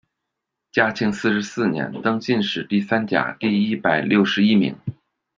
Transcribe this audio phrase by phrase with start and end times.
[0.71, 4.75] 嘉靖四十四年，登进士第三甲第一百六十一名。